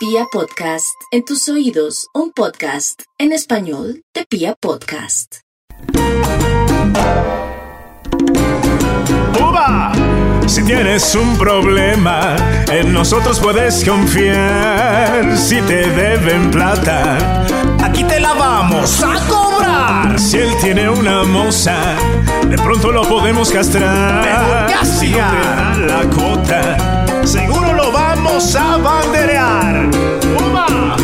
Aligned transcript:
Pia 0.00 0.24
Podcast, 0.32 0.96
en 1.10 1.26
tus 1.26 1.46
oídos, 1.50 2.08
un 2.14 2.32
podcast 2.32 3.02
en 3.18 3.32
español 3.32 4.02
de 4.14 4.24
Pia 4.24 4.54
Podcast. 4.58 5.40
¡Uva! 9.38 9.92
Si 10.46 10.64
tienes 10.64 11.14
un 11.14 11.36
problema, 11.36 12.34
en 12.72 12.94
nosotros 12.94 13.40
puedes 13.40 13.84
confiar. 13.84 15.36
Si 15.36 15.60
te 15.60 15.90
deben 15.90 16.50
plata, 16.50 17.44
aquí 17.84 18.02
te 18.04 18.20
la 18.20 18.32
vamos 18.32 19.02
a 19.02 19.28
cobrar. 19.28 20.18
Si 20.18 20.38
él 20.38 20.48
tiene 20.62 20.88
una 20.88 21.24
moza, 21.24 21.76
de 22.48 22.56
pronto 22.56 22.90
lo 22.90 23.02
podemos 23.02 23.52
castrar. 23.52 24.24
Si 24.82 25.10
no 25.10 25.16
te 25.16 25.18
da 25.18 25.76
la 25.76 26.08
cuota, 26.08 26.99
vamos 28.40 28.56
a 28.56 28.76
banderear. 28.78 29.90
¡Uva! 30.40 30.96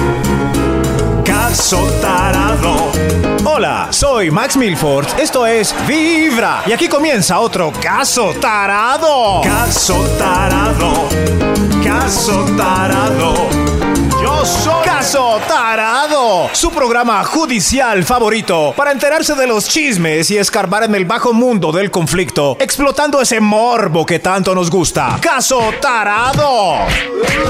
Caso 1.24 1.86
tarado. 2.00 2.90
Hola, 3.44 3.88
soy 3.90 4.30
Max 4.30 4.56
Milford. 4.56 5.06
Esto 5.18 5.46
es 5.46 5.74
Vibra. 5.86 6.62
Y 6.66 6.72
aquí 6.72 6.88
comienza 6.88 7.38
otro 7.38 7.72
caso 7.82 8.32
tarado. 8.40 9.42
Caso 9.42 9.96
tarado. 10.18 11.08
Caso 11.84 12.44
tarado. 12.56 13.75
Yo 14.26 14.44
soy 14.44 14.84
Caso 14.84 15.38
Tarado, 15.46 16.50
su 16.52 16.72
programa 16.72 17.22
judicial 17.22 18.02
favorito 18.02 18.74
para 18.76 18.90
enterarse 18.90 19.36
de 19.36 19.46
los 19.46 19.68
chismes 19.68 20.32
y 20.32 20.36
escarbar 20.36 20.82
en 20.82 20.96
el 20.96 21.04
bajo 21.04 21.32
mundo 21.32 21.70
del 21.70 21.92
conflicto, 21.92 22.56
explotando 22.58 23.20
ese 23.20 23.38
morbo 23.38 24.04
que 24.04 24.18
tanto 24.18 24.52
nos 24.52 24.68
gusta. 24.68 25.16
Caso 25.20 25.72
Tarado. 25.80 26.78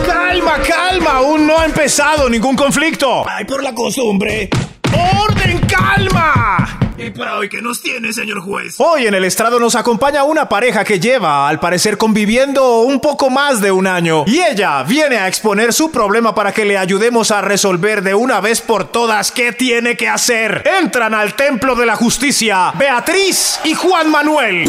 Calma, 0.06 0.58
calma, 0.68 1.12
aún 1.12 1.46
no 1.46 1.58
ha 1.58 1.64
empezado 1.64 2.28
ningún 2.28 2.54
conflicto. 2.54 3.24
Ay, 3.26 3.46
por 3.46 3.62
la 3.62 3.74
costumbre. 3.74 4.50
¡Orden, 4.92 5.58
calma! 5.60 6.85
¿Y 6.98 7.10
para 7.10 7.36
hoy 7.36 7.50
qué 7.50 7.60
nos 7.60 7.82
tiene, 7.82 8.10
señor 8.12 8.40
juez? 8.40 8.76
Hoy 8.78 9.06
en 9.06 9.14
el 9.14 9.24
estrado 9.24 9.60
nos 9.60 9.74
acompaña 9.74 10.24
una 10.24 10.48
pareja 10.48 10.82
que 10.82 10.98
lleva, 10.98 11.46
al 11.46 11.60
parecer, 11.60 11.98
conviviendo 11.98 12.80
un 12.80 13.00
poco 13.00 13.28
más 13.28 13.60
de 13.60 13.70
un 13.70 13.86
año. 13.86 14.24
Y 14.26 14.40
ella 14.40 14.82
viene 14.82 15.18
a 15.18 15.28
exponer 15.28 15.74
su 15.74 15.90
problema 15.90 16.34
para 16.34 16.52
que 16.52 16.64
le 16.64 16.78
ayudemos 16.78 17.30
a 17.30 17.42
resolver 17.42 18.02
de 18.02 18.14
una 18.14 18.40
vez 18.40 18.62
por 18.62 18.84
todas 18.84 19.30
qué 19.30 19.52
tiene 19.52 19.96
que 19.96 20.08
hacer. 20.08 20.64
Entran 20.80 21.12
al 21.12 21.34
templo 21.34 21.74
de 21.74 21.84
la 21.84 21.96
justicia 21.96 22.72
Beatriz 22.78 23.60
y 23.64 23.74
Juan 23.74 24.10
Manuel. 24.10 24.64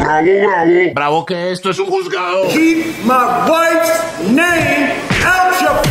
Bravo, 0.00 0.30
bravo. 0.46 0.94
Bravo 0.94 1.26
que 1.26 1.52
esto 1.52 1.70
es 1.70 1.78
un 1.78 1.86
juzgado. 1.86 2.48
Keep 2.48 3.04
my 3.04 3.48
wife's 3.48 4.30
name 4.30 4.94
out 5.24 5.60
your 5.60 5.87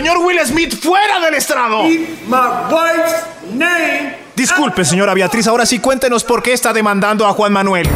Señor 0.00 0.16
Will 0.24 0.38
Smith, 0.46 0.80
fuera 0.80 1.20
del 1.20 1.34
estrado. 1.34 1.82
Keep 1.82 2.22
my 2.26 2.38
wife's 2.72 3.22
name. 3.52 4.16
Disculpe, 4.34 4.82
señora 4.82 5.12
Beatriz, 5.12 5.46
ahora 5.46 5.66
sí 5.66 5.78
cuéntenos 5.78 6.24
por 6.24 6.42
qué 6.42 6.54
está 6.54 6.72
demandando 6.72 7.26
a 7.26 7.34
Juan 7.34 7.52
Manuel. 7.52 7.86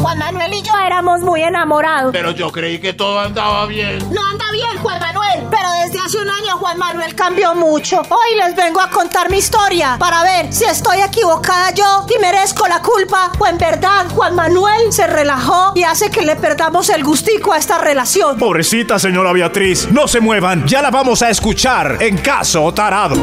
Juan 0.00 0.18
Manuel 0.18 0.54
y 0.54 0.62
yo 0.62 0.72
éramos 0.86 1.20
muy 1.20 1.42
enamorados. 1.42 2.10
Pero 2.12 2.30
yo 2.30 2.50
creí 2.50 2.78
que 2.78 2.94
todo 2.94 3.20
andaba 3.20 3.66
bien. 3.66 3.98
No 4.10 4.26
anda 4.26 4.46
bien, 4.50 4.78
Juan 4.80 4.98
Manuel. 4.98 5.25
Pero 5.56 5.70
desde 5.84 5.98
hace 5.98 6.18
un 6.18 6.28
año 6.28 6.58
Juan 6.58 6.78
Manuel 6.78 7.14
cambió 7.14 7.54
mucho. 7.54 8.02
Hoy 8.02 8.36
les 8.36 8.54
vengo 8.54 8.80
a 8.80 8.90
contar 8.90 9.30
mi 9.30 9.38
historia 9.38 9.96
para 9.98 10.22
ver 10.22 10.52
si 10.52 10.64
estoy 10.64 11.00
equivocada 11.00 11.70
yo 11.70 12.06
y 12.14 12.20
merezco 12.20 12.66
la 12.68 12.82
culpa 12.82 13.32
o 13.38 13.46
en 13.46 13.56
verdad 13.56 14.06
Juan 14.14 14.34
Manuel 14.34 14.92
se 14.92 15.06
relajó 15.06 15.72
y 15.74 15.84
hace 15.84 16.10
que 16.10 16.22
le 16.22 16.36
perdamos 16.36 16.90
el 16.90 17.02
gustico 17.02 17.52
a 17.52 17.56
esta 17.56 17.78
relación. 17.78 18.36
Pobrecita 18.38 18.98
señora 18.98 19.32
Beatriz, 19.32 19.90
no 19.90 20.06
se 20.06 20.20
muevan, 20.20 20.66
ya 20.66 20.82
la 20.82 20.90
vamos 20.90 21.22
a 21.22 21.30
escuchar 21.30 21.98
en 22.00 22.18
caso 22.18 22.72
tarado. 22.74 23.16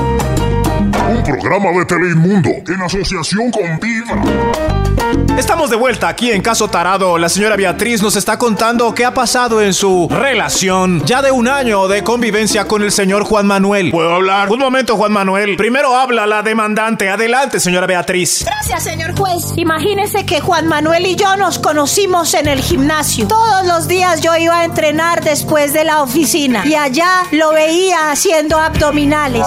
Un 1.10 1.22
programa 1.24 1.72
de 1.78 1.86
Teleinmundo 1.86 2.50
en 2.68 2.82
asociación 2.82 3.52
con 3.52 3.80
Vibra. 3.80 4.22
Estamos 5.38 5.70
de 5.70 5.76
vuelta 5.76 6.08
aquí 6.08 6.32
en 6.32 6.42
Caso 6.42 6.68
Tarado. 6.70 7.18
La 7.18 7.28
señora 7.28 7.56
Beatriz 7.56 8.02
nos 8.02 8.16
está 8.16 8.38
contando 8.38 8.94
qué 8.94 9.04
ha 9.04 9.14
pasado 9.14 9.62
en 9.62 9.74
su 9.74 10.08
relación 10.10 11.04
ya 11.06 11.22
de 11.22 11.32
un 11.32 11.48
año 11.48 11.88
de 11.88 12.04
convivencia 12.04 12.66
con 12.66 12.84
el 12.84 12.92
señor 12.92 13.24
Juan 13.24 13.48
Manuel. 13.48 13.92
¿Puedo 13.92 14.14
hablar? 14.14 14.50
Un 14.52 14.60
momento, 14.60 14.96
Juan 14.96 15.12
Manuel. 15.12 15.58
Primero 15.58 15.96
habla 15.96 16.26
la 16.26 16.42
demandante. 16.42 17.10
Adelante, 17.10 17.60
señora 17.60 17.88
Beatriz. 17.88 18.46
Gracias, 18.46 18.84
señor 18.84 19.18
juez. 19.18 19.58
Imagínese 19.58 20.26
que 20.26 20.40
Juan 20.40 20.68
Manuel 20.68 21.06
y 21.06 21.16
yo 21.16 21.36
nos 21.36 21.60
conocimos 21.60 22.34
en 22.34 22.48
el 22.48 22.62
gimnasio. 22.62 23.28
Todos 23.28 23.66
los 23.66 23.88
días 23.88 24.22
yo 24.22 24.36
iba 24.38 24.60
a 24.60 24.66
entrenar 24.66 25.24
después 25.24 25.74
de 25.74 25.84
la 25.84 26.02
oficina 26.02 26.66
y 26.66 26.76
allá 26.76 27.24
lo 27.32 27.52
veía 27.52 28.12
haciendo 28.12 28.60
abdominales. 28.60 29.46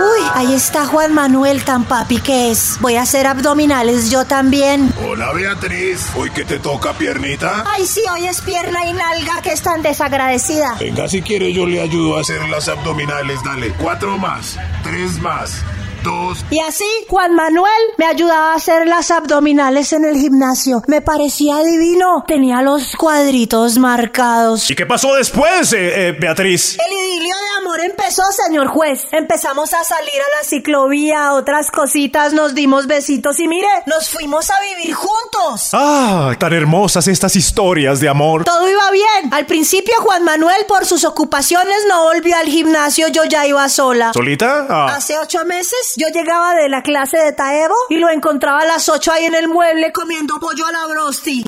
Uy, 0.00 0.26
ahí 0.32 0.54
está 0.54 0.86
Juan 0.86 1.12
Manuel 1.12 1.62
tan 1.62 1.84
papi 1.84 2.20
que 2.20 2.50
es. 2.50 2.78
Voy 2.80 2.96
a 2.96 3.02
hacer 3.02 3.26
abdominales 3.26 4.10
yo 4.10 4.24
también. 4.24 4.90
Hola, 5.06 5.30
Beatriz. 5.34 6.06
¿Hoy 6.16 6.30
que 6.30 6.44
te 6.46 6.58
toca, 6.58 6.94
piernita? 6.94 7.64
Ay, 7.66 7.84
sí, 7.86 8.00
hoy 8.10 8.26
es 8.26 8.40
pierna 8.40 8.86
y 8.86 8.94
nalga 8.94 9.42
que 9.42 9.52
es 9.52 9.60
tan 9.60 9.82
desagradecida. 9.82 10.76
Venga, 10.80 11.06
si 11.06 11.20
quiere 11.20 11.52
yo 11.52 11.66
le 11.66 11.82
ayudo 11.82 12.16
a 12.16 12.22
hacer 12.22 12.48
las 12.48 12.68
abdominales. 12.68 13.40
Dale. 13.44 13.74
Cuatro 13.74 14.16
más. 14.16 14.56
Tres 14.82 15.20
más. 15.20 15.62
Dos. 16.02 16.46
Y 16.50 16.58
así, 16.60 16.86
Juan 17.08 17.34
Manuel 17.34 17.70
me 17.98 18.06
ayudaba 18.06 18.52
a 18.52 18.56
hacer 18.56 18.86
las 18.88 19.10
abdominales 19.10 19.92
en 19.92 20.06
el 20.06 20.16
gimnasio. 20.16 20.82
Me 20.86 21.02
parecía 21.02 21.58
divino. 21.58 22.24
Tenía 22.26 22.62
los 22.62 22.96
cuadritos 22.96 23.76
marcados. 23.76 24.70
¿Y 24.70 24.74
qué 24.74 24.86
pasó 24.86 25.14
después, 25.14 25.74
eh, 25.74 26.08
eh, 26.08 26.16
Beatriz? 26.18 26.78
El 26.78 26.96
idilio 26.96 27.29
empezó, 27.90 28.22
señor 28.32 28.68
juez. 28.68 29.06
Empezamos 29.12 29.74
a 29.74 29.84
salir 29.84 30.14
a 30.14 30.38
la 30.38 30.44
ciclovía, 30.44 31.34
otras 31.34 31.70
cositas, 31.70 32.32
nos 32.32 32.54
dimos 32.54 32.86
besitos 32.86 33.38
y 33.40 33.48
mire, 33.48 33.68
nos 33.86 34.08
fuimos 34.08 34.50
a 34.50 34.54
vivir 34.60 34.94
juntos. 34.94 35.70
Ah, 35.72 36.34
tan 36.38 36.52
hermosas 36.52 37.08
estas 37.08 37.36
historias 37.36 38.00
de 38.00 38.08
amor. 38.08 38.44
Todo 38.44 38.68
iba 38.68 38.90
bien. 38.90 39.32
Al 39.32 39.46
principio 39.46 39.94
Juan 40.00 40.24
Manuel 40.24 40.64
por 40.66 40.86
sus 40.86 41.04
ocupaciones 41.04 41.76
no 41.88 42.04
volvió 42.04 42.36
al 42.36 42.46
gimnasio, 42.46 43.08
yo 43.08 43.24
ya 43.24 43.46
iba 43.46 43.68
sola. 43.68 44.12
¿Solita? 44.12 44.66
Ah. 44.68 44.94
Hace 44.96 45.18
ocho 45.18 45.44
meses 45.44 45.94
yo 45.96 46.08
llegaba 46.08 46.54
de 46.54 46.68
la 46.68 46.82
clase 46.82 47.18
de 47.18 47.32
Taebo 47.32 47.74
y 47.88 47.96
lo 47.96 48.08
encontraba 48.10 48.60
a 48.60 48.64
las 48.64 48.88
ocho 48.88 49.12
ahí 49.12 49.24
en 49.24 49.34
el 49.34 49.48
mueble 49.48 49.92
comiendo 49.92 50.38
pollo 50.38 50.66
a 50.66 50.72
la 50.72 50.86
brosti. 50.86 51.44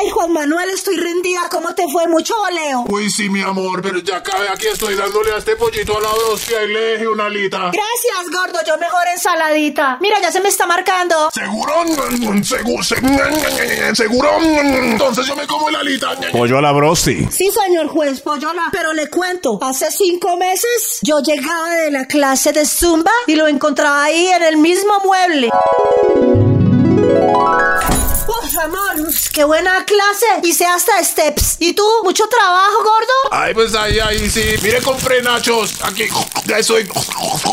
Ay, 0.00 0.10
Juan 0.10 0.32
Manuel, 0.32 0.70
estoy 0.70 0.96
rendida. 0.96 1.48
¿Cómo 1.50 1.74
te 1.74 1.86
fue? 1.88 2.06
Mucho 2.08 2.34
voleo. 2.38 2.84
Uy, 2.88 3.10
sí, 3.10 3.28
mi 3.28 3.42
amor, 3.42 3.82
pero 3.82 3.98
ya 3.98 4.16
acabé. 4.16 4.48
Aquí 4.48 4.66
estoy 4.66 4.94
dándole 4.94 5.32
a 5.32 5.38
este 5.38 5.56
pollito 5.56 5.96
a 5.98 6.00
la 6.00 6.08
hostia 6.10 6.62
y 6.64 6.68
le 6.72 6.80
dejé 6.80 7.08
una 7.08 7.26
alita. 7.26 7.58
Gracias, 7.72 8.30
gordo. 8.32 8.58
Yo 8.66 8.78
mejor 8.78 9.02
ensaladita. 9.12 9.98
Mira, 10.00 10.20
ya 10.20 10.32
se 10.32 10.40
me 10.40 10.48
está 10.48 10.66
marcando. 10.66 11.30
¿Seguro? 11.32 11.72
¿Seguro? 12.42 12.82
¿Seguro? 13.94 14.28
Entonces 14.40 15.26
yo 15.26 15.36
me 15.36 15.46
como 15.46 15.70
la 15.70 15.80
alita. 15.80 16.16
Pollo 16.32 16.58
a 16.58 16.62
la 16.62 16.72
brosti. 16.72 17.26
Sí, 17.30 17.50
señor 17.50 17.88
juez, 17.88 18.20
pollola. 18.20 18.68
Pero 18.72 18.92
le 18.92 19.08
cuento, 19.08 19.58
hace 19.62 19.90
cinco 19.90 20.36
meses 20.36 21.00
yo 21.02 21.20
llegaba 21.20 21.70
de 21.76 21.90
la 21.90 22.06
clase 22.06 22.52
de 22.52 22.64
Zumba 22.66 23.12
y 23.26 23.34
lo 23.36 23.46
encontraba 23.48 24.04
ahí 24.04 24.28
en 24.28 24.42
el 24.42 24.56
mismo 24.56 24.92
mueble. 25.04 25.50
Uf, 28.28 28.58
amor, 28.58 29.12
qué 29.32 29.44
buena 29.44 29.84
clase. 29.84 30.26
Hice 30.42 30.66
hasta 30.66 31.02
steps. 31.02 31.56
¿Y 31.58 31.72
tú? 31.72 31.86
¿Mucho 32.04 32.24
trabajo, 32.28 32.78
gordo? 32.78 33.12
Ay, 33.30 33.54
pues 33.54 33.74
ahí, 33.74 33.98
ahí 33.98 34.28
sí. 34.30 34.44
Mire, 34.62 34.80
compré 34.82 35.22
nachos. 35.22 35.74
Aquí, 35.82 36.08
ya 36.46 36.58
estoy 36.58 36.88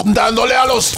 dándole 0.05 0.55
a 0.55 0.65
los 0.65 0.93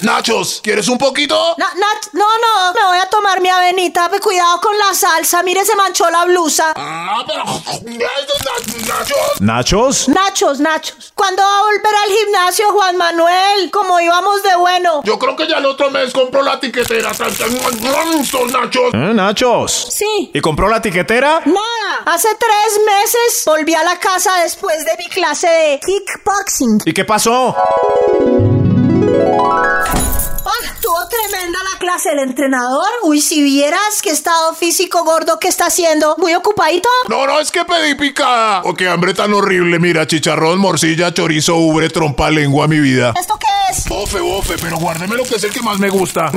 nachos. 0.00 0.60
¿Quieres 0.62 0.88
un 0.88 0.98
poquito? 0.98 1.54
Na- 1.58 1.72
Nat, 1.74 2.12
no, 2.12 2.24
no, 2.24 2.72
me 2.74 2.86
voy 2.88 2.98
a 2.98 3.06
tomar 3.06 3.40
mi 3.40 3.48
avenita. 3.48 4.10
Cuidado 4.20 4.60
con 4.60 4.76
la 4.78 4.94
salsa. 4.94 5.42
Mire, 5.42 5.64
se 5.64 5.74
manchó 5.76 6.08
la 6.10 6.24
blusa. 6.24 6.72
Ah, 6.76 7.24
pero 7.26 7.44
na- 7.44 8.94
nachos. 8.94 9.40
¿Nachos? 9.40 10.08
Nachos, 10.08 10.60
nachos. 10.60 11.12
¿Cuándo 11.14 11.42
va 11.42 11.58
a 11.58 11.62
volver 11.62 11.94
al 12.04 12.16
gimnasio, 12.16 12.70
Juan 12.70 12.96
Manuel? 12.96 13.70
Como 13.70 13.98
íbamos 14.00 14.42
de 14.42 14.54
bueno. 14.56 15.02
Yo 15.04 15.18
creo 15.18 15.36
que 15.36 15.46
ya 15.48 15.58
el 15.58 15.66
otro 15.66 15.90
mes 15.90 16.12
compro 16.12 16.42
la 16.42 16.58
tiquetera. 16.60 17.12
Tan- 17.12 17.34
tan- 17.34 18.20
Estos 18.22 18.50
nachos. 18.52 18.92
¿Eh, 18.94 19.12
nachos? 19.14 19.88
Sí. 19.90 20.01
¿Y 20.32 20.40
compró 20.40 20.68
la 20.68 20.80
tiquetera? 20.82 21.40
Nada. 21.44 22.02
Hace 22.06 22.28
tres 22.38 22.80
meses 22.84 23.42
volví 23.46 23.74
a 23.74 23.84
la 23.84 23.98
casa 23.98 24.42
después 24.42 24.84
de 24.84 24.92
mi 24.98 25.08
clase 25.08 25.48
de 25.48 25.80
kickboxing. 25.80 26.80
¿Y 26.84 26.92
qué 26.92 27.04
pasó? 27.04 27.54
Ah, 30.44 30.58
estuvo 30.64 30.96
tremenda 31.08 31.58
la 31.72 31.78
clase. 31.78 31.82
Douglas, 31.82 32.06
el 32.06 32.18
entrenador. 32.20 32.86
Uy, 33.02 33.20
si 33.20 33.42
vieras 33.42 34.02
qué 34.02 34.10
estado 34.10 34.54
físico 34.54 35.02
gordo 35.04 35.38
que 35.40 35.48
está 35.48 35.66
haciendo. 35.66 36.16
Muy 36.18 36.32
ocupadito. 36.34 36.88
No, 37.08 37.26
no, 37.26 37.40
es 37.40 37.50
que 37.50 37.64
pedí 37.64 37.94
picada. 37.96 38.62
O 38.64 38.74
qué 38.74 38.88
hambre 38.88 39.14
tan 39.14 39.32
horrible. 39.34 39.80
Mira, 39.80 40.06
chicharrón, 40.06 40.58
morcilla, 40.58 41.12
chorizo, 41.12 41.56
ubre, 41.56 41.90
trompa, 41.90 42.30
lengua, 42.30 42.68
mi 42.68 42.78
vida. 42.78 43.12
¿Esto 43.18 43.34
Bofe, 43.88 44.20
bofe, 44.20 44.54
pero 44.60 44.76
guárdeme 44.76 45.16
lo 45.16 45.24
que 45.24 45.36
es 45.36 45.44
el 45.44 45.52
que 45.52 45.62
más 45.62 45.78
me 45.78 45.88
gusta. 45.88 46.30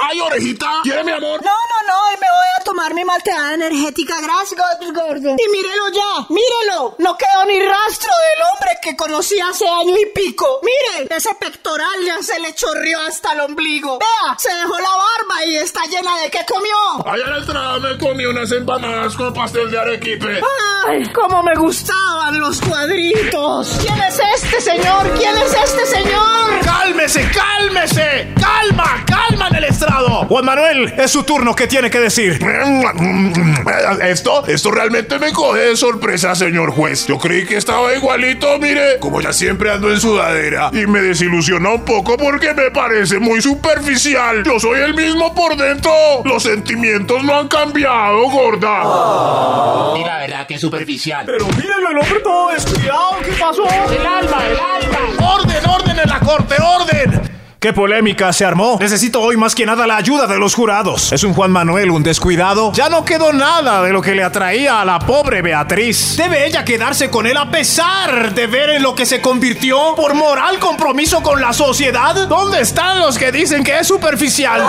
Ay, 0.00 0.20
orejita. 0.20 0.70
¿Quiere 0.84 1.02
mi 1.02 1.10
amor? 1.10 1.40
No, 1.42 1.50
no, 1.50 1.75
no, 1.86 2.12
y 2.12 2.20
me 2.20 2.26
voy 2.26 2.50
a 2.60 2.64
tomar 2.64 2.94
mi 2.94 3.04
malteada 3.04 3.54
energética. 3.54 4.20
Gracias, 4.20 4.60
gordo. 4.92 5.36
Y 5.38 5.50
mírelo 5.50 5.88
ya, 5.92 6.26
mírelo. 6.28 6.96
No 6.98 7.16
quedó 7.16 7.44
ni 7.46 7.60
rastro 7.60 8.10
del 8.10 8.42
hombre 8.52 8.70
que 8.82 8.96
conocí 8.96 9.38
hace 9.40 9.68
año 9.68 9.94
y 9.96 10.06
pico. 10.06 10.60
Mire, 10.62 11.08
ese 11.14 11.34
pectoral 11.34 12.04
ya 12.04 12.22
se 12.22 12.38
le 12.40 12.54
chorrió 12.54 13.00
hasta 13.00 13.32
el 13.32 13.40
ombligo. 13.40 13.98
Vea, 13.98 14.36
se 14.38 14.52
dejó 14.52 14.78
la 14.78 14.90
barba 14.90 15.44
y 15.46 15.56
está 15.56 15.84
llena 15.86 16.16
de 16.18 16.30
qué 16.30 16.44
comió. 16.46 16.76
La 17.16 17.38
entrada 17.38 17.78
me 17.78 17.98
comí 17.98 18.24
unas 18.26 18.50
empanadas 18.52 19.14
con 19.14 19.32
pastel 19.32 19.70
de 19.70 19.78
arequipe. 19.78 20.40
Ay, 20.86 21.08
cómo 21.12 21.42
me 21.42 21.54
gustaban 21.54 22.38
los 22.40 22.60
cuadritos. 22.60 23.78
¿Quién 23.80 24.02
es 24.02 24.18
este 24.34 24.60
señor? 24.60 25.10
¿Quién 25.16 25.36
es 25.38 25.54
este 25.54 25.86
señor? 25.86 26.60
¡Cálmese, 26.64 27.30
cálmese! 27.32 28.34
¡Calma, 28.40 29.04
Juan 30.28 30.44
Manuel, 30.44 30.92
es 30.98 31.12
su 31.12 31.22
turno. 31.22 31.54
¿Qué 31.54 31.66
tiene 31.66 31.88
que 31.90 32.00
decir? 32.00 32.38
Esto, 34.02 34.46
esto 34.46 34.70
realmente 34.70 35.18
me 35.18 35.32
coge 35.32 35.60
de 35.60 35.76
sorpresa, 35.76 36.34
señor 36.34 36.72
juez. 36.72 37.06
Yo 37.06 37.18
creí 37.18 37.46
que 37.46 37.56
estaba 37.56 37.94
igualito, 37.94 38.58
mire, 38.58 38.98
como 38.98 39.20
ya 39.20 39.32
siempre 39.32 39.70
ando 39.70 39.90
en 39.90 40.00
sudadera. 40.00 40.70
Y 40.72 40.86
me 40.86 41.00
desilusiona 41.00 41.70
un 41.70 41.84
poco 41.84 42.16
porque 42.16 42.54
me 42.54 42.70
parece 42.70 43.18
muy 43.18 43.40
superficial. 43.40 44.42
Yo 44.44 44.58
soy 44.58 44.80
el 44.80 44.94
mismo 44.94 45.34
por 45.34 45.56
dentro. 45.56 45.92
Los 46.24 46.42
sentimientos 46.42 47.22
no 47.22 47.38
han 47.38 47.48
cambiado, 47.48 48.28
gorda. 48.28 48.82
Y 49.96 50.04
la 50.04 50.18
verdad 50.18 50.46
que 50.46 50.54
es 50.54 50.60
superficial. 50.60 51.24
Pero 51.24 51.46
mírenlo, 51.46 51.90
el 51.90 51.98
hombre 51.98 52.20
todo 52.20 52.48
descuidado. 52.50 53.16
¿Qué 53.24 53.32
pasó? 53.32 53.64
El 53.64 54.06
alma, 54.06 54.44
el 54.48 54.56
alma. 54.56 55.34
¡Orden, 55.34 55.66
orden 55.66 55.98
en 55.98 56.08
la 56.08 56.20
corte, 56.20 56.54
orden! 56.60 57.35
¿Qué 57.66 57.72
polémica 57.72 58.32
se 58.32 58.44
armó? 58.44 58.78
Necesito 58.80 59.20
hoy 59.20 59.36
más 59.36 59.52
que 59.52 59.66
nada 59.66 59.88
la 59.88 59.96
ayuda 59.96 60.28
de 60.28 60.38
los 60.38 60.54
jurados. 60.54 61.10
¿Es 61.10 61.24
un 61.24 61.34
Juan 61.34 61.50
Manuel 61.50 61.90
un 61.90 62.04
descuidado? 62.04 62.70
Ya 62.72 62.88
no 62.88 63.04
quedó 63.04 63.32
nada 63.32 63.82
de 63.82 63.92
lo 63.92 64.00
que 64.00 64.14
le 64.14 64.22
atraía 64.22 64.80
a 64.80 64.84
la 64.84 65.00
pobre 65.00 65.42
Beatriz. 65.42 66.16
¿Debe 66.16 66.46
ella 66.46 66.64
quedarse 66.64 67.10
con 67.10 67.26
él 67.26 67.36
a 67.36 67.50
pesar 67.50 68.32
de 68.32 68.46
ver 68.46 68.70
en 68.70 68.84
lo 68.84 68.94
que 68.94 69.04
se 69.04 69.20
convirtió 69.20 69.96
por 69.96 70.14
moral 70.14 70.60
compromiso 70.60 71.24
con 71.24 71.40
la 71.40 71.52
sociedad? 71.52 72.28
¿Dónde 72.28 72.60
están 72.60 73.00
los 73.00 73.18
que 73.18 73.32
dicen 73.32 73.64
que 73.64 73.80
es 73.80 73.88
superficial? 73.88 74.62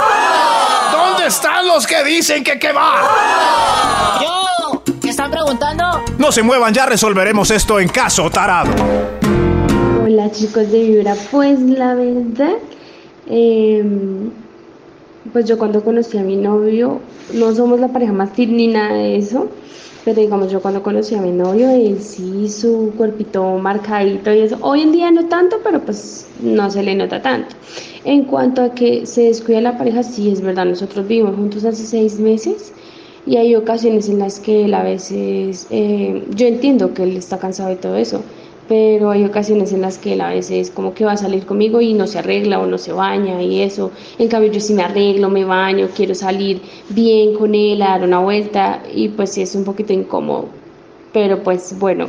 ¿Dónde 0.91 1.27
están 1.27 1.67
los 1.67 1.85
que 1.85 2.03
dicen 2.03 2.43
que 2.43 2.57
qué 2.57 2.71
va? 2.71 4.19
Yo, 4.23 4.81
¿qué 4.99 5.09
están 5.11 5.29
preguntando? 5.29 6.03
No 6.17 6.31
se 6.31 6.41
muevan, 6.41 6.73
ya 6.73 6.87
resolveremos 6.87 7.51
esto 7.51 7.79
en 7.79 7.89
caso 7.89 8.27
tarado. 8.31 8.71
Hola 10.03 10.31
chicos 10.31 10.71
de 10.71 10.79
Vibra, 10.79 11.13
pues 11.29 11.59
la 11.59 11.93
verdad, 11.93 12.55
eh, 13.29 13.83
pues 15.31 15.45
yo 15.45 15.57
cuando 15.57 15.83
conocí 15.83 16.17
a 16.17 16.23
mi 16.23 16.35
novio, 16.35 16.99
no 17.33 17.53
somos 17.53 17.79
la 17.79 17.89
pareja 17.89 18.13
más 18.13 18.31
fit 18.31 18.49
ni 18.49 18.67
nada 18.67 18.95
de 18.95 19.17
eso, 19.17 19.49
pero 20.05 20.21
digamos 20.21 20.51
yo 20.51 20.61
cuando 20.61 20.81
conocí 20.83 21.15
a 21.15 21.21
mi 21.21 21.31
novio, 21.31 21.69
él 21.69 21.99
sí, 22.01 22.47
su 22.49 22.93
cuerpito 22.95 23.43
marcadito 23.57 24.33
y 24.33 24.39
eso, 24.39 24.57
hoy 24.61 24.81
en 24.81 24.91
día 24.91 25.11
no 25.11 25.25
tanto, 25.25 25.57
pero 25.63 25.81
pues 25.81 26.27
no 26.41 26.69
se 26.71 26.81
le 26.83 26.95
nota 26.95 27.21
tanto. 27.21 27.55
En 28.05 28.23
cuanto 28.23 28.61
a 28.61 28.73
que 28.73 29.05
se 29.05 29.23
descuida 29.23 29.59
la 29.59 29.77
pareja, 29.77 30.03
sí 30.03 30.31
es 30.31 30.39
verdad, 30.39 30.65
nosotros 30.65 31.07
vivimos 31.07 31.35
juntos 31.35 31.65
hace 31.65 31.83
seis 31.83 32.19
meses. 32.19 32.73
Y 33.25 33.35
hay 33.35 33.53
ocasiones 33.55 34.07
en 34.07 34.19
las 34.19 34.39
que 34.39 34.63
él 34.63 34.73
a 34.73 34.83
veces, 34.83 35.67
eh, 35.69 36.23
yo 36.33 36.47
entiendo 36.47 36.93
que 36.93 37.03
él 37.03 37.17
está 37.17 37.37
cansado 37.37 37.67
de 37.67 37.75
todo 37.75 37.97
eso, 37.97 38.23
pero 38.67 39.11
hay 39.11 39.23
ocasiones 39.25 39.71
en 39.73 39.81
las 39.81 39.97
que 39.97 40.13
él 40.13 40.21
a 40.21 40.29
veces 40.29 40.71
como 40.71 40.93
que 40.93 41.05
va 41.05 41.13
a 41.13 41.17
salir 41.17 41.45
conmigo 41.45 41.81
y 41.81 41.93
no 41.93 42.07
se 42.07 42.19
arregla 42.19 42.59
o 42.59 42.65
no 42.65 42.77
se 42.77 42.91
baña 42.91 43.41
y 43.41 43.61
eso. 43.61 43.91
En 44.17 44.27
cambio 44.27 44.51
yo 44.51 44.59
sí 44.59 44.73
me 44.73 44.83
arreglo, 44.83 45.29
me 45.29 45.45
baño, 45.45 45.89
quiero 45.95 46.13
salir 46.15 46.61
bien 46.89 47.35
con 47.35 47.55
él, 47.55 47.81
a 47.81 47.89
dar 47.91 48.03
una 48.03 48.19
vuelta 48.19 48.83
y 48.93 49.09
pues 49.09 49.31
sí 49.31 49.41
es 49.41 49.55
un 49.55 49.63
poquito 49.63 49.93
incómodo. 49.93 50.49
Pero 51.13 51.41
pues 51.43 51.77
bueno, 51.79 52.07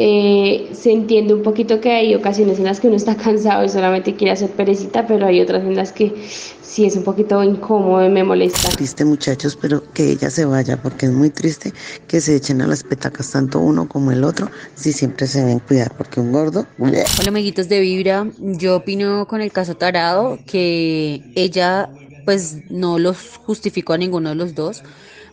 eh, 0.00 0.68
se 0.72 0.92
entiende 0.92 1.34
un 1.34 1.42
poquito 1.42 1.80
que 1.80 1.90
hay 1.90 2.14
ocasiones 2.14 2.58
en 2.58 2.66
las 2.66 2.78
que 2.78 2.86
uno 2.86 2.94
está 2.94 3.16
cansado 3.24 3.64
y 3.64 3.68
solamente 3.68 4.14
quiere 4.14 4.30
hacer 4.30 4.50
perecita, 4.50 5.04
pero 5.08 5.26
hay 5.26 5.40
otras 5.40 5.64
en 5.64 5.74
las 5.74 5.92
que 5.92 6.14
sí 6.62 6.84
es 6.84 6.94
un 6.94 7.02
poquito 7.02 7.42
incómodo 7.42 8.06
y 8.06 8.08
me 8.08 8.22
molesta. 8.22 8.68
Triste 8.68 9.04
muchachos, 9.04 9.58
pero 9.60 9.82
que 9.92 10.12
ella 10.12 10.30
se 10.30 10.44
vaya 10.44 10.80
porque 10.80 11.06
es 11.06 11.12
muy 11.12 11.30
triste 11.30 11.72
que 12.06 12.20
se 12.20 12.36
echen 12.36 12.62
a 12.62 12.68
las 12.68 12.84
petacas 12.84 13.32
tanto 13.32 13.58
uno 13.58 13.88
como 13.88 14.12
el 14.12 14.22
otro 14.22 14.48
si 14.76 14.92
siempre 14.92 15.26
se 15.26 15.44
ven 15.44 15.58
cuidar 15.58 15.92
porque 15.96 16.20
un 16.20 16.30
gordo... 16.30 16.64
Hola 16.78 17.04
amiguitos 17.26 17.68
de 17.68 17.80
Vibra, 17.80 18.28
yo 18.38 18.76
opino 18.76 19.26
con 19.26 19.40
el 19.40 19.50
caso 19.50 19.76
Tarado 19.76 20.38
que 20.46 21.24
ella 21.34 21.90
pues 22.24 22.58
no 22.70 23.00
los 23.00 23.36
justificó 23.38 23.94
a 23.94 23.98
ninguno 23.98 24.28
de 24.28 24.36
los 24.36 24.54
dos, 24.54 24.84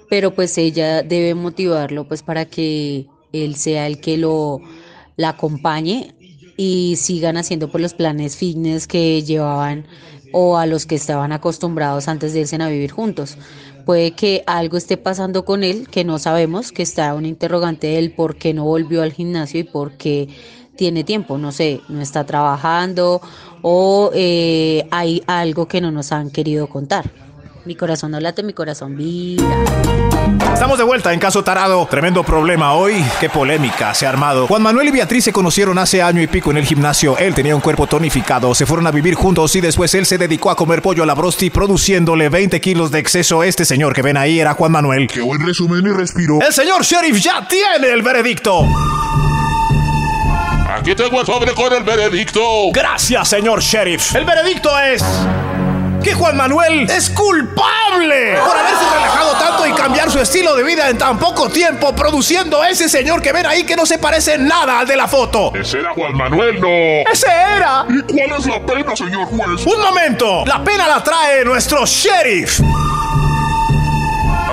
pero 0.09 0.33
pues 0.33 0.57
ella 0.57 1.03
debe 1.03 1.35
motivarlo 1.35 2.07
pues 2.07 2.23
para 2.23 2.45
que 2.45 3.05
él 3.43 3.55
sea 3.55 3.87
el 3.87 3.99
que 3.99 4.17
lo 4.17 4.61
la 5.17 5.29
acompañe 5.29 6.13
y 6.57 6.95
sigan 6.97 7.37
haciendo 7.37 7.71
por 7.71 7.81
los 7.81 7.93
planes 7.93 8.35
fitness 8.37 8.87
que 8.87 9.23
llevaban 9.23 9.85
o 10.31 10.57
a 10.57 10.65
los 10.65 10.85
que 10.85 10.95
estaban 10.95 11.31
acostumbrados 11.31 12.07
antes 12.07 12.33
de 12.33 12.41
irse 12.41 12.55
a 12.61 12.67
vivir 12.67 12.91
juntos. 12.91 13.37
Puede 13.85 14.11
que 14.11 14.43
algo 14.47 14.77
esté 14.77 14.97
pasando 14.97 15.45
con 15.45 15.63
él 15.63 15.87
que 15.89 16.03
no 16.03 16.17
sabemos, 16.17 16.71
que 16.71 16.83
está 16.83 17.13
un 17.13 17.25
interrogante 17.25 17.87
del 17.87 18.11
por 18.11 18.35
qué 18.35 18.53
no 18.53 18.65
volvió 18.65 19.03
al 19.03 19.13
gimnasio 19.13 19.59
y 19.59 19.63
por 19.63 19.93
qué 19.93 20.27
tiene 20.75 21.03
tiempo, 21.03 21.37
no 21.37 21.51
sé, 21.51 21.81
no 21.87 22.01
está 22.01 22.25
trabajando 22.25 23.21
o 23.61 24.11
eh, 24.13 24.85
hay 24.91 25.23
algo 25.27 25.67
que 25.67 25.81
no 25.81 25.91
nos 25.91 26.11
han 26.11 26.31
querido 26.31 26.67
contar. 26.67 27.24
Mi 27.65 27.75
corazón 27.75 28.11
no 28.11 28.19
late, 28.19 28.43
mi 28.43 28.53
corazón 28.53 28.95
vibra. 28.95 29.43
Estamos 30.53 30.77
de 30.77 30.83
vuelta 30.83 31.11
en 31.11 31.19
Caso 31.19 31.43
Tarado. 31.43 31.87
Tremendo 31.89 32.23
problema 32.23 32.73
hoy. 32.73 33.03
Qué 33.19 33.27
polémica 33.27 33.91
se 33.95 34.05
ha 34.05 34.09
armado. 34.09 34.45
Juan 34.45 34.61
Manuel 34.61 34.89
y 34.89 34.91
Beatriz 34.91 35.23
se 35.23 35.33
conocieron 35.33 35.79
hace 35.79 36.01
año 36.01 36.21
y 36.21 36.27
pico 36.27 36.51
en 36.51 36.57
el 36.57 36.65
gimnasio. 36.65 37.17
Él 37.17 37.33
tenía 37.33 37.55
un 37.55 37.61
cuerpo 37.61 37.87
tonificado. 37.87 38.53
Se 38.53 38.67
fueron 38.67 38.85
a 38.85 38.91
vivir 38.91 39.15
juntos 39.15 39.55
y 39.55 39.61
después 39.61 39.95
él 39.95 40.05
se 40.05 40.19
dedicó 40.19 40.51
a 40.51 40.55
comer 40.55 40.83
pollo 40.83 41.01
a 41.01 41.05
la 41.07 41.15
brosti, 41.15 41.49
produciéndole 41.49 42.29
20 42.29 42.61
kilos 42.61 42.91
de 42.91 42.99
exceso. 42.99 43.41
Este 43.43 43.65
señor 43.65 43.93
que 43.93 44.03
ven 44.03 44.17
ahí 44.17 44.39
era 44.39 44.53
Juan 44.53 44.71
Manuel. 44.71 45.07
Qué 45.07 45.21
buen 45.21 45.43
resumen 45.43 45.85
y 45.87 45.89
respiro. 45.89 46.39
El 46.45 46.53
señor 46.53 46.83
sheriff 46.83 47.17
ya 47.17 47.47
tiene 47.47 47.91
el 47.91 48.03
veredicto. 48.03 48.63
Aquí 50.69 50.93
tengo 50.93 51.19
el 51.19 51.25
sobre 51.25 51.53
con 51.53 51.73
el 51.73 51.83
veredicto. 51.83 52.41
Gracias, 52.71 53.27
señor 53.27 53.61
sheriff. 53.61 54.15
El 54.15 54.25
veredicto 54.25 54.77
es 54.79 55.03
que 56.05 56.13
Juan 56.13 56.37
Manuel 56.37 56.87
es 56.87 57.09
culpable 57.09 58.37
por 58.45 58.55
haberse 58.55 58.85
relajado 58.93 59.31
tanto 59.39 59.65
y 59.65 59.73
cambiar 59.73 60.11
su 60.11 60.19
estilo 60.19 60.55
de 60.55 60.61
vida 60.61 60.87
en 60.87 60.99
tan 60.99 61.17
poco 61.17 61.49
tiempo, 61.49 61.95
produciendo 61.95 62.61
a 62.61 62.69
ese 62.69 62.87
señor 62.87 63.23
que 63.23 63.33
ven 63.33 63.47
ahí 63.47 63.63
que 63.63 63.75
no 63.75 63.87
se 63.87 63.97
parece 63.97 64.37
nada 64.37 64.81
al 64.81 64.87
de 64.87 64.95
la 64.95 65.07
foto. 65.07 65.51
Ese 65.55 65.79
era 65.79 65.93
Juan 65.93 66.15
Manuel, 66.15 66.61
no. 66.61 66.67
¡Ese 67.11 67.25
era! 67.27 67.87
¿Y 67.89 68.03
cuál 68.03 68.39
es 68.39 68.45
la 68.45 68.63
pena, 68.63 68.95
señor 68.95 69.25
juez? 69.25 69.65
Un 69.65 69.81
momento, 69.81 70.45
la 70.45 70.63
pena 70.63 70.87
la 70.87 71.03
trae 71.03 71.43
nuestro 71.43 71.87
sheriff. 71.87 72.59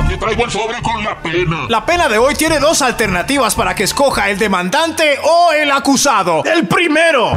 Aquí 0.03 0.17
traigo 0.17 0.47
el 0.47 0.51
sobre 0.51 0.81
con 0.81 1.05
la 1.05 1.21
pena. 1.21 1.67
La 1.69 1.85
pena 1.85 2.09
de 2.09 2.17
hoy 2.17 2.35
tiene 2.35 2.61
dos 2.61 2.81
alternativas 2.81 3.55
para 3.55 3.75
que 3.75 3.85
escoja 3.85 4.31
el 4.31 4.39
demandante 4.39 5.19
o 5.23 5.53
el 5.53 5.71
acusado. 5.71 6.43
El 6.47 6.67
primero. 6.67 7.35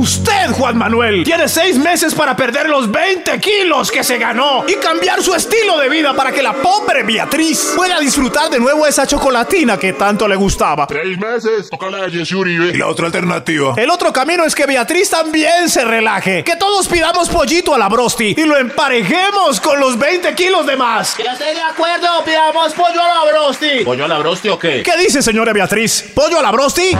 Usted, 0.00 0.52
Juan 0.52 0.78
Manuel, 0.78 1.24
tiene 1.24 1.46
seis 1.46 1.76
meses 1.76 2.14
para 2.14 2.34
perder 2.34 2.70
los 2.70 2.90
20 2.90 3.38
kilos 3.38 3.90
que 3.90 4.02
se 4.02 4.16
ganó 4.16 4.64
y 4.66 4.76
cambiar 4.76 5.22
su 5.22 5.34
estilo 5.34 5.78
de 5.78 5.90
vida 5.90 6.14
para 6.14 6.32
que 6.32 6.42
la 6.42 6.54
pobre 6.54 7.02
Beatriz 7.02 7.74
pueda 7.76 8.00
disfrutar 8.00 8.48
de 8.48 8.58
nuevo 8.58 8.86
esa 8.86 9.06
chocolatina 9.06 9.78
que 9.78 9.92
tanto 9.92 10.26
le 10.26 10.36
gustaba. 10.36 10.86
Seis 10.88 11.18
meses. 11.18 11.68
Toca 11.68 11.90
la 11.90 12.06
de 12.06 12.12
Jesse 12.12 12.32
Uribe. 12.32 12.70
Y 12.70 12.78
la 12.78 12.86
otra 12.86 13.08
alternativa. 13.08 13.74
El 13.76 13.90
otro 13.90 14.10
camino 14.10 14.42
es 14.46 14.54
que 14.54 14.64
Beatriz 14.64 15.10
también 15.10 15.68
se 15.68 15.84
relaje, 15.84 16.44
que 16.44 16.56
todos 16.56 16.88
pidamos 16.88 17.28
pollito 17.28 17.74
a 17.74 17.78
la 17.78 17.90
brosti 17.90 18.34
y 18.38 18.44
lo 18.44 18.56
emparejemos 18.56 19.60
con 19.60 19.78
los 19.78 19.98
20 19.98 20.34
kilos 20.34 20.64
de 20.66 20.76
más. 20.76 21.18
Yo 21.18 21.30
estoy 21.30 21.54
de 21.54 21.60
acuerdo, 21.60 22.24
pidamos 22.24 22.72
pollo 22.72 23.02
a 23.02 23.26
la 23.26 23.30
brosti. 23.30 23.84
¿Pollo 23.84 24.06
a 24.06 24.08
la 24.08 24.18
brosti 24.18 24.48
o 24.48 24.58
qué? 24.58 24.82
¿Qué 24.82 24.96
dice, 24.96 25.20
señora 25.20 25.52
Beatriz? 25.52 26.10
¿Pollo 26.14 26.38
a 26.38 26.42
la 26.42 26.52
brosti? 26.52 26.96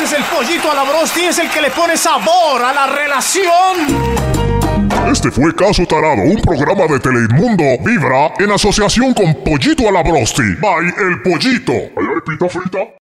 Veces 0.00 0.18
el 0.18 0.24
pollito 0.24 0.70
a 0.70 0.74
la 0.74 0.84
brosti 0.84 1.20
es 1.20 1.38
el 1.38 1.50
que 1.50 1.60
le 1.60 1.70
pone 1.70 1.96
sabor 1.96 2.62
a 2.62 2.72
la 2.72 2.86
relación. 2.86 4.20
Este 5.10 5.30
fue 5.30 5.54
Caso 5.54 5.84
Tarado, 5.86 6.22
un 6.22 6.40
programa 6.40 6.86
de 6.86 7.00
Telemundo 7.00 7.64
Vibra 7.84 8.32
en 8.38 8.50
asociación 8.52 9.12
con 9.12 9.34
Pollito 9.44 9.88
a 9.88 9.92
la 9.92 10.02
Brosti. 10.02 10.54
By 10.60 10.86
El 10.86 11.22
Pollito. 11.22 11.72
¿Hay 11.72 12.06
arepita 12.06 12.48
frita? 12.48 12.78